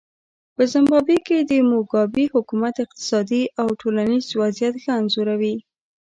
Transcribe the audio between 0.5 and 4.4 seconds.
په زیمبابوې کې د موګابي حکومت اقتصادي او ټولنیز